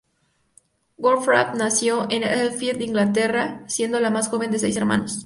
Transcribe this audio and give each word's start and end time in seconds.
Goldfrapp 0.97 1.53
nació 1.53 2.09
en 2.09 2.23
Enfield, 2.23 2.81
Inglaterra, 2.81 3.63
siendo 3.67 3.99
la 3.99 4.09
más 4.09 4.29
joven 4.29 4.49
de 4.49 4.57
seis 4.57 4.75
hermanos. 4.75 5.19